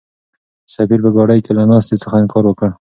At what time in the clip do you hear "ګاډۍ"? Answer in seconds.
1.15-1.39